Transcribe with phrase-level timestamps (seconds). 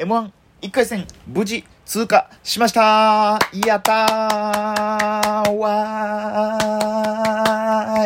[0.00, 3.38] M11 回戦無事通過しました。
[3.66, 5.56] やったー。
[5.56, 6.58] わ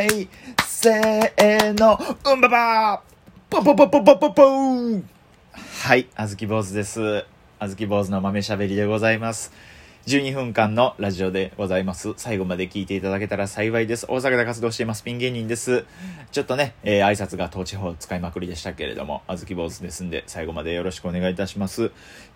[0.01, 0.29] ーい。
[0.67, 1.97] せーの。
[2.33, 3.15] うんばばー。
[3.49, 5.03] ポポポポポポポー
[5.85, 7.25] はい、あずき坊主です。
[7.61, 9.53] あずき坊主の豆しゃべりでございます。
[10.07, 12.13] 12分間のラジオでございます。
[12.19, 14.05] 最後まで聞いていただけたら幸いです。
[14.07, 15.03] 大阪で活動しています。
[15.03, 15.87] ピン芸人です。
[16.31, 21.91] ちょっとね、えー挨拶が東地方使いまくりでしたけれども、あずき坊主ですんで、最後までよろしくお願いいたします。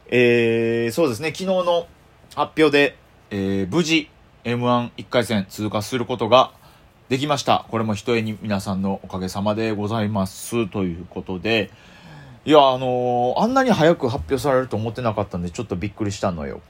[0.07, 1.87] えー、そうですね、昨日の
[2.35, 2.97] 発表で、
[3.31, 4.09] えー無事、
[4.45, 6.53] M11 回戦通過することが
[7.11, 7.67] できました。
[7.69, 10.69] これも一重に皆さんのおかげさまでございます。
[10.69, 11.71] ということで、
[12.47, 16.63] いや、あのーあんなに早く発表されると思ってなかったんで、ちょっとびっくりしたのよ。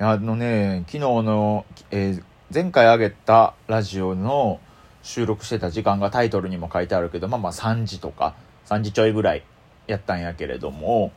[0.00, 4.58] あのね、昨日の、えー前回上げたラジオの
[5.02, 8.34] 収録してた時間がタイトルにも書いてあるけど、まあまあ3時とか、
[8.64, 9.44] 3時ちょいぐらい
[9.86, 11.12] やったんやけれども、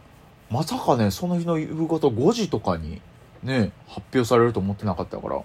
[0.49, 3.01] まさかね、その日の夕方5時とかに
[3.43, 5.41] ね、発表されると思ってなかったから。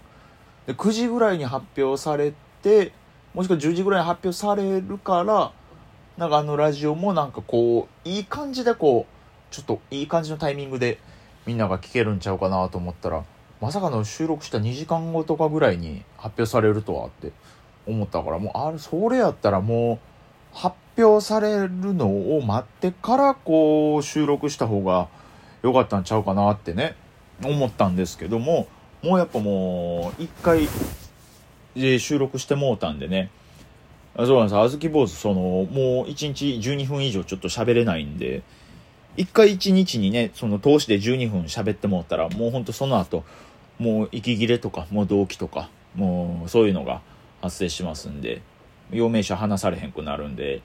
[0.67, 2.91] で、9時ぐらいに発表されて、
[3.33, 5.53] もしくは10時ぐらいに発表されるから、
[6.17, 10.99] なんかあのラジオもなんかこう、いい感じでこう、ちょっといい感じのタイミングで
[11.47, 13.25] みんなが聞けるんちゃうかなと思ったら、
[13.61, 17.33] まさかの収録した2時間後とかぐらいに発表されるとはって
[17.87, 19.99] 思ったから、もうあれ、それやったらもう
[20.57, 25.09] 発表されるのを待ってからこう収録した方が
[25.63, 26.97] 良かったんちゃうかなってね、
[27.45, 28.67] 思ったんですけども、
[29.03, 30.69] もうやっぱもう一回
[31.77, 33.31] えー収録してもうたんでね、
[34.17, 34.59] あそうなんです。
[34.59, 38.43] あずき坊主、その、もう1日12分以上ちょっと喋れないんで、
[39.17, 43.25] 一回一日にね、その通しで12分喋ってもらったら、もうほんとその後、
[43.79, 47.01] もう息切れとか、もう動悸とか、もうそういうのが
[47.43, 48.43] 発生しますんで、
[48.91, 50.63] 陽明者話されへんくなるんで、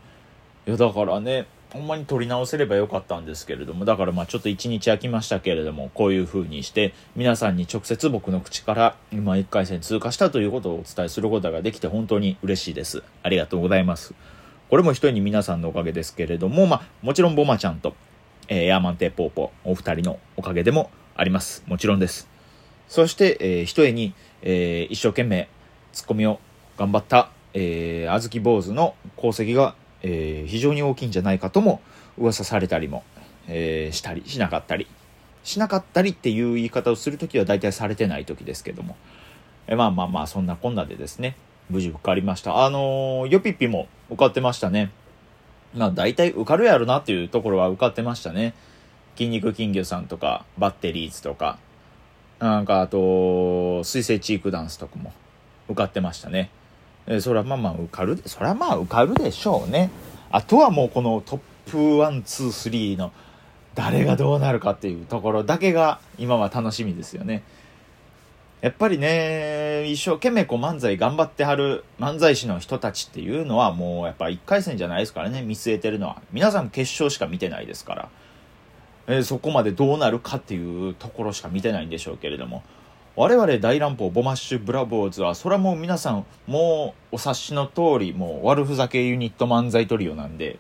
[0.67, 13.03] いやだからね、ほんまに取り直せればよかったんですけれども、だからまあちょっと一日空きましたけれども、こういう風にして、皆さんに直接僕の口から、今1回戦通過したということをお伝えすることができて本当に嬉しいです。
[13.23, 14.13] ありがとうございます。
[14.69, 17.95] これも一人に皆さんのおかげですけれども、まあもちろんボマちゃんと、
[18.53, 21.63] えーヤーマンテーポーポーお二人のおかげでもあります。
[21.67, 22.27] もちろんです。
[22.89, 25.47] そして、えー、一重に、えー一生懸命
[25.93, 26.37] ツッコミを
[26.77, 29.73] 頑張った、えー、あずき坊主の功績が、
[30.03, 31.79] えー非常に大きいんじゃないかとも
[32.17, 33.05] 噂されたりも、
[33.47, 34.85] えーしたりしなかったり
[35.45, 38.97] しなかったりっていう言い方をするときは大体されてない時ですけども、
[39.67, 41.37] えまあまあまあそんなこんなでですね
[41.69, 44.91] 無事受かりましたあのーヨピッピも受かってましたね
[45.73, 48.53] まあ大体受かるやろなっていうところは受かってましたね。
[49.15, 51.57] 筋肉金魚さんとかバッテリーズとか。
[52.39, 55.13] なんかあと水星チークダンスとかも
[55.69, 56.49] 受かってましたね。
[57.05, 59.91] えそれはまあまあ受かるそれはまあ受かるでしょうね。
[60.31, 61.39] あとはもうこのトッ
[61.71, 63.11] プ123の
[63.75, 67.43] 誰がどうなるかっていうところだけが今は楽しみですよね。
[68.61, 75.41] やっぱりね一生懸命こう漫才頑張ってはる漫才師の人たちっていうのはもうやっぱ1回戦じゃないですからね。
[75.41, 78.09] 見据えてるのは皆さん決勝しか見てないですから、
[79.07, 82.63] えーそこまでどうなるかっていうところしか見てないんでしょうけれども。
[83.15, 90.59] 我々大乱暴ボマッシュブラボーズはそれはもう皆さんもうお察しの通りもう悪ふざけユニット漫才トリオなんで。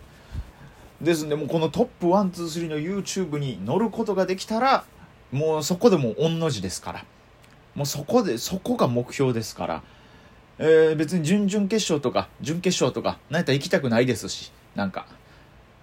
[0.99, 4.85] ですんでもうこのトップ123の YouTube に乗ることができたら
[5.31, 7.05] もうそこでもう御の字ですから。
[7.75, 9.83] もうそこでそこが目標ですから、
[10.57, 15.05] えー別に準々決勝とか準決勝とかなんやったら行きたくないですしなんか。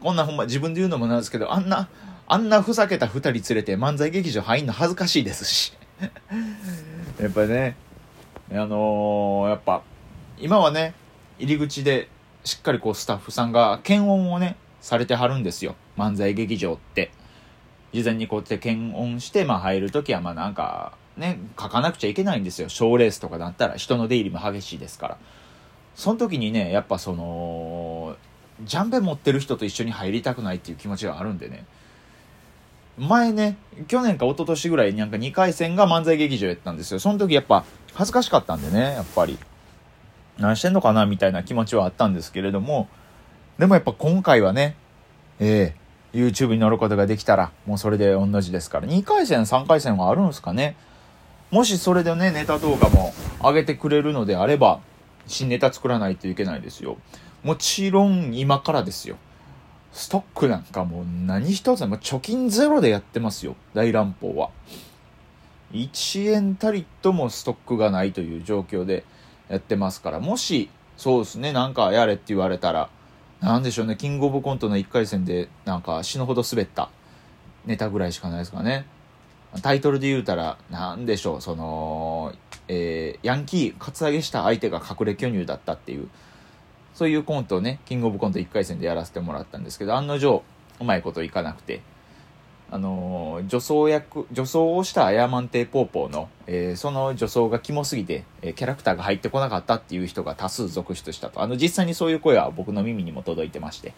[0.00, 1.88] こんなほんま自分で言うのもなんですけどあんな
[2.28, 5.72] あんなふざけた2人連れて漫才劇場入んの恥ずかしいですし。
[7.21, 7.75] やっぱりね
[8.53, 9.82] あのーやっぱ
[10.38, 10.94] 今はね
[11.38, 12.09] 入り口で
[12.44, 15.75] しっかりこうスタッフさんが検温をねされてはるんですよ。
[15.97, 17.10] 漫才劇場って。
[17.93, 22.68] 事前にこうやって検温して、まあ、入るときはまあなんかね書かなくちゃいけないんですよ。
[22.68, 25.18] 賞レースとかだったら人の出入りも激しいですから。
[25.94, 28.16] その時にねやっぱその
[28.62, 31.64] ジャンベ持ってる人と一緒に入りたくないっていう気持ちがあるんでね。
[32.98, 33.56] 前ね
[33.87, 36.98] 去年か一昨年ぐらいになんか2回戦が漫才劇場やったんですよ。
[37.00, 37.64] その時やっぱ
[37.94, 39.38] 恥ずかしかったんでねやっぱり。
[40.38, 42.88] 何してんのかなみたいな気持ちはあったんですけれども。
[43.58, 44.76] でもやっぱ今回はね
[45.40, 45.75] え
[46.12, 48.87] え YouTube に乗ることができたらもうそれで同じですから。
[48.87, 50.76] 2回戦3回戦はあるんですかね。
[51.50, 54.80] もしそれでねネタ動画も上げてくれるのであれば
[55.26, 56.96] 新ネタ作らないといけないですよ。
[57.42, 59.16] もちろん今からですよ。
[59.92, 63.56] ストックなんかもう何一つも貯金ゼロでやってますよ。
[63.74, 64.50] 大乱暴は。
[65.72, 69.04] 1円たりともストックがないという状況で
[69.48, 70.20] やってますから。
[70.20, 72.90] もしそうですねなんかやれって言われたら
[73.40, 76.90] なんでしょうねキングオブコントの1回戦でなんか死ぬほど滑った
[77.66, 78.86] ネタぐらいしかないですかね。
[79.62, 82.32] タイトルで言うたら、なんでしょう、その、
[82.68, 86.08] えー、ヤンキー、カツアゲした相手が隠れ巨乳だったっていう、
[86.94, 90.42] そういうコントをね、キングオブコント1回戦でやらせてもらったんですけど、案の定、
[90.80, 91.80] うまいこといかなくて、
[92.70, 101.40] あのー、女装役、女装をしたアヤマンテーポーポーの、えー、その女装がキモすぎて、えー、キャラクターが入ってこなかったっていう人が多数続出したと。
[101.40, 103.94] あの、実際にそういう声は僕の耳にも届いてまして、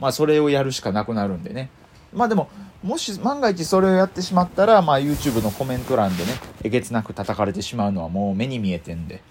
[0.00, 1.68] まあ、それをやるしかなくなるんでね。
[2.16, 2.48] まあでも、
[2.82, 6.32] もし万が一それをやってしまったら、まあ YouTube のコメント欄でね、
[6.64, 9.22] えげつなく叩かれてしまうのはもう目に見えてんで、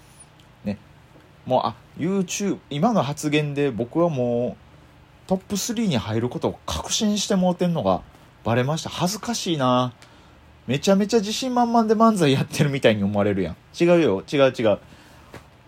[0.64, 0.78] ね。
[1.44, 4.66] もう、あ、YouTube、今の発言で僕はもう
[5.28, 8.02] トップ3に入ることを確信してもうてんのが、
[8.44, 8.90] バレました。
[8.90, 9.92] 恥ずかしいな
[10.68, 13.56] めちゃめちゃ自信満々で漫才やってるみたいに思われるやん。
[13.78, 14.22] 違うよ。
[14.32, 14.78] 違う違う。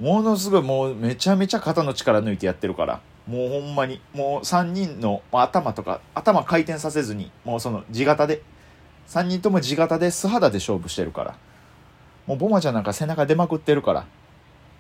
[0.01, 3.01] ものすごいもうめちゃめちゃ肩の力抜いてやってるから。
[3.29, 4.01] もうほんまに。
[4.15, 8.43] もう3人の頭とか、頭回転させずに、もうその地型で。
[9.09, 11.37] 3人とも地型で素肌で勝負してるから。
[12.27, 14.07] もうボマちゃんなんか背中出まくってるから。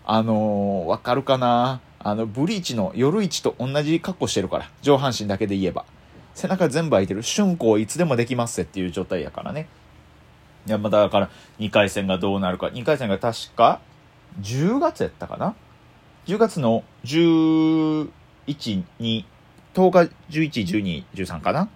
[0.04, 1.80] あのー、わかるかな？
[1.98, 4.70] あの、ブリーチの夜市と同じ格好してるから。
[4.80, 5.84] 上半身だけで言えば。
[6.34, 7.22] 背中全部空いてる。
[7.22, 9.68] 春光いつでもできますっていう状態やからね。
[10.66, 12.68] いや、まだから、2回戦がどうなるか。
[12.68, 13.80] 2回戦が確か、
[14.40, 15.54] 10月やったかな
[16.26, 16.84] ?10 月の
[18.48, 19.24] 1、2、
[19.74, 21.68] 10日、11、12、13かな？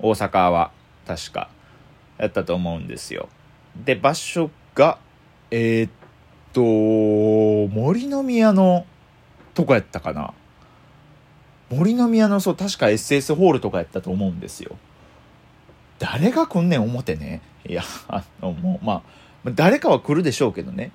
[0.00, 0.70] 大阪は、
[1.06, 1.48] 確か、
[2.18, 3.28] やったと思うんですよ。
[3.84, 4.98] で、場所が、
[5.50, 5.90] えー、っ
[6.52, 8.84] と、森の宮の
[9.54, 10.34] とこやったかな？
[11.70, 14.76] 森の宮のそう確か SS ホールとかやったと思うんですよ。
[15.98, 17.42] 誰が来んねん思ってね。
[17.66, 19.02] いやあのもうま
[19.44, 20.92] あ誰かは来るでしょうけどね。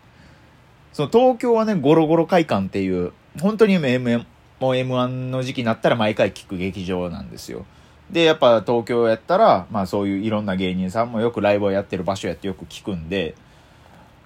[0.91, 4.25] その東京はねゴロゴロ会館っていう本当に MM
[4.63, 7.65] もう M1 の時期になったら毎回聞く劇場なんですよ。
[8.10, 13.36] でやっぱ東京やったらまあそういういろんな芸人さんもよくライブをやってる場所やってよく聞くんで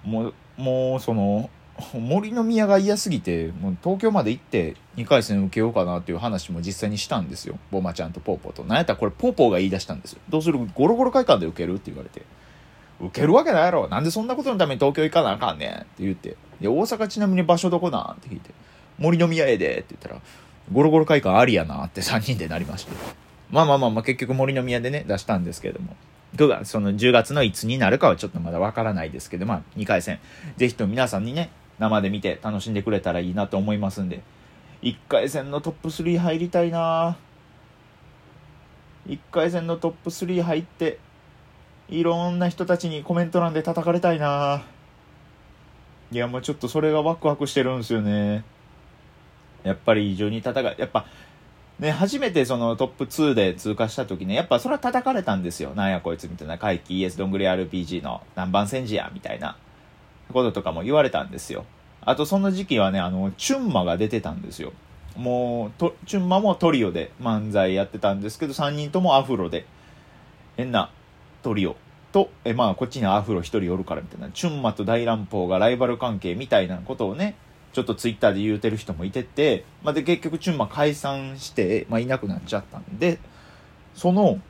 [0.04, 1.50] もうもうその
[1.92, 7.58] 森の宮が嫌すぎてもう東京まで行って2回戦受けようかなっていう話も実際にしたんですよ。
[7.72, 8.62] ボマちゃんとポーポーと。
[8.62, 10.20] なんやったらこれポーポーが言い出したんですよ。
[10.28, 10.60] どうする？
[10.72, 12.22] ゴロゴロ会館で受けるって言われて。
[13.00, 13.88] 受けるわけないやろ。
[13.88, 16.36] なんでそんなことのために東京行かなあかんねんって言って。
[16.60, 18.10] で大阪ちなみに場所どこなん？
[18.12, 18.52] って聞いて。
[18.98, 20.20] 森の宮へでって言ったら
[20.72, 22.92] ゴロゴロ会館ありやなって3人でなりまして。
[23.50, 25.96] まあまあまあまあ結局森の宮でね出したんですけれども。
[26.36, 30.18] 9月、その10月のいつになるかはちょっとまだわからないですけど、まあ2回戦、
[30.58, 34.20] ぜひと皆さんにね、生で見て楽しんでくれたらいいなと思いますんで。
[34.82, 37.16] 1回戦のトップ3入りたいな。
[39.06, 40.98] 1回戦のトップ3入って
[41.88, 44.62] いろんな人たちにコメント欄で叩かれたいな。
[46.12, 48.44] いやもうちょっとそれがワクワクしてるんですよね。
[49.68, 51.06] やっぱり異常に叩かやっぱ
[51.78, 55.74] ね、初めてそのトップ2で通過した時ね、やっぱそれは叩かれたんですよ。
[55.76, 59.56] なんやこいつみたいな、回帰 ES どんぐり RPG の何番戦時や、みたいな。
[60.32, 61.64] こととかも言われたんですよ。
[62.02, 64.72] あとその時期はね、あの、チュンマが出てたんですよ。
[65.16, 69.66] もう、とチュンマもトリオで漫才やってたんですけど、3人ともアフロで、
[70.56, 70.90] 変な
[71.42, 71.76] トリオ
[72.12, 77.36] と、え、まあ、こっちにアフロ1人おるからみたいな、チュンマと大乱暴がライバル関係みたいなことをね、
[77.78, 83.20] ちょっとツイッターで言うてる人もいてて、まあ、で、結局チュンマ解散して、まあ、いなくなっちゃったんで、
[83.94, 84.40] その、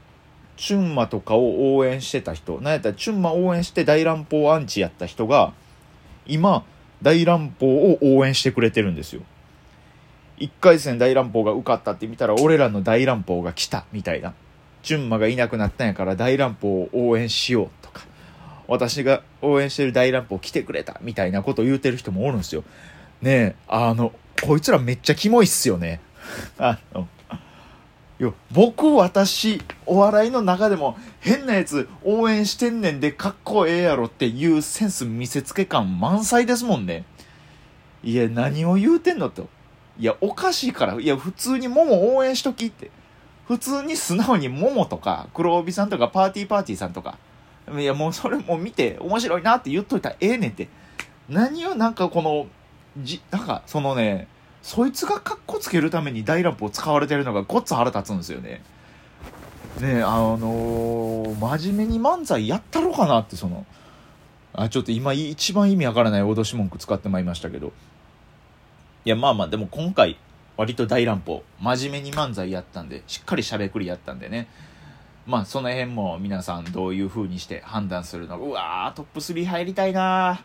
[0.56, 5.52] チュンマとかを応援してた人、なんやったらチュンマ応援して大乱暴アンチやった人が、
[6.26, 6.64] 今、
[7.02, 9.20] 大乱暴を応援してくれてるんですよ。
[10.38, 14.32] 1回戦大乱暴が受かったって見たら、俺らの大乱暴が来た、みたいな。
[14.82, 18.06] 純馬がいなくなったんやから大乱暴を応援しようとか、
[18.68, 22.64] 私が応援してる大乱暴来てくれた、みたいなことを言うてる人もおるんですよ。
[23.22, 26.00] ねえ、あの、こいつらめっちゃキモいっすよね。
[26.58, 27.08] あの、
[28.18, 37.04] よ僕私お笑いの中でも変なやつ応援してんねんでかっこええやろっていうセンス見せつけ感満載ですもんね。
[38.02, 39.48] いや何を言うてんのと。
[39.98, 41.00] いやおかしいから。
[41.00, 42.90] いや普通にもも応援しときって。
[43.46, 47.18] 普通に素直にももとか黒帯さんとかパーティーパーティーさんとか。
[47.72, 50.68] いやもうそれも見て面白いなって言っといたらええねんって。
[51.28, 52.46] 何をなんかこの
[53.00, 54.28] じなんかそのね
[54.62, 58.62] そいつがカッコつけるために大ラップを使われてるのがごっつ腹立つんですよね。
[59.81, 63.64] ねあのー、真面目に漫才やったろかなってその。
[64.52, 67.73] あちょっと今一番意味わからない脅し文句使ってまいりましたけど。
[69.05, 70.19] いやまあまあでも今回
[70.57, 74.49] 割と大乱暴真面目に漫才やったんでしっかりしゃべくりやったんでね。
[75.26, 78.45] まあその辺も皆さんどういう風にして判断するのか。
[78.45, 80.43] うわートップ3入りたいな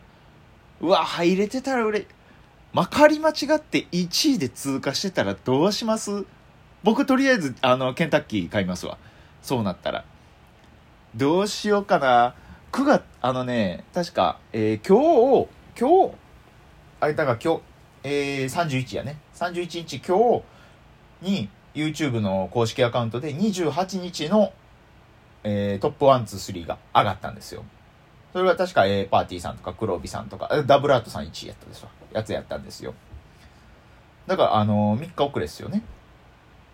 [0.80, 2.06] うわ入れてたら俺
[2.74, 6.25] まかり間違って1位で通過してたらどうします？
[6.84, 8.98] 僕とりあえず、あの、ケンタッキー買いますわ。
[9.42, 10.06] そうなったら。
[11.15, 12.36] どうしようかな。
[12.72, 15.50] 9月、あのね、確か、えー、今日、
[15.80, 16.15] 今日、
[17.00, 17.62] あれだから今日、
[18.03, 19.18] えー、31やね。
[19.36, 20.42] 31日今
[21.22, 24.51] 日に YouTube の公式アカウントで28日の、
[25.44, 27.63] えー、トップ1、2、3が上がったんですよ。
[28.34, 31.88] それが確か、えー、パーティーさんとか黒帯さんとか、ダブルアートさん1位やったでしょ。
[32.12, 32.96] やつやったんですよ。
[34.25, 35.84] だから、あのー、3日遅れですよね。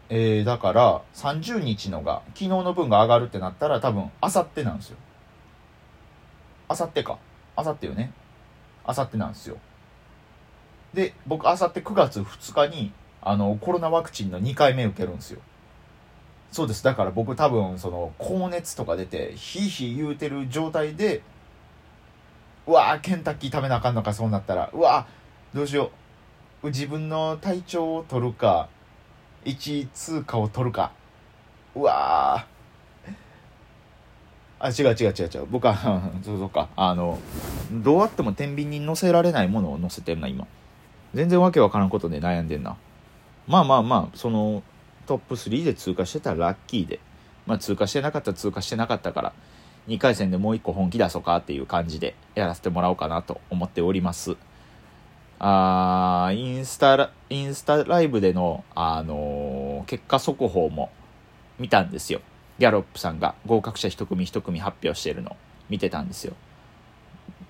[0.07, 4.97] えー、だから、30日のが、昨日の分が上がるってなったら、多分、あさってなんですよ。
[6.69, 7.17] あさってか。
[7.57, 8.13] あさってよね。
[8.85, 9.57] あさってなんですよ。
[10.93, 15.41] で、僕、あさって9月2日に、あの、コロナワクチンの2回目受けるんですよ。
[16.51, 16.83] そうです。
[16.83, 21.21] だから僕多分、その、高熱とか出て、ヒーヒー言うてる状態で、
[22.69, 24.69] うわーケンタッキー食べなあかんのかそうなったら。
[24.71, 25.89] うわーどうしよ
[26.61, 26.67] う。
[26.67, 28.69] 自分の体調を取るか
[29.45, 30.91] 1通貨を取るか。
[31.73, 32.45] うわ。
[34.59, 35.47] あ違う違う違う違う。
[35.49, 35.73] 僕は
[36.21, 36.69] そうそうか。
[36.75, 37.17] あの
[37.71, 40.45] どうあっても天秤に乗せられないものを乗せてるな今。
[41.15, 42.77] 全然わけわからんことで悩んでんな。
[43.47, 44.61] まあまあまあその
[45.07, 46.99] トップ3で通過してたらラッキーで。
[47.47, 49.33] まあ通過してなかったら通過してなかったから。
[49.87, 54.37] 2回戦でもう1個本気出そうかっていう感じでやらせてもらおうかなと思っております。
[55.39, 60.91] あーインスタ、インスタライブでの、あのー、結果速報も
[61.57, 62.21] 見たんですよ。
[62.59, 65.37] ギャロップさんが合格者一組一組発表してるの
[65.69, 66.33] 見てたんですよ。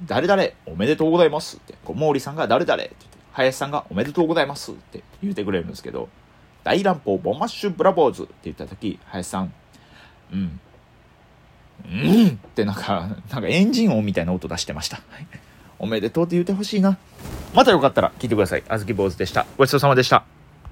[0.05, 6.09] 誰々おめでとうございますって、こう毛利さんが誰々って言って、林さんがおめでとうございますって言ってくれるんですけど、
[6.63, 9.53] 大乱暴ボマッシュブラボーズって言った時、林さん、
[10.31, 10.59] うん、
[11.85, 15.01] うんってなんか、なんかエンジン音みたいな音出してました。
[15.79, 16.97] おめでとうって言ってほしいな。
[17.53, 18.63] またよかったら聞いてください。
[18.67, 19.45] あずき坊主でした。
[19.57, 20.38] ごちそうさまでした。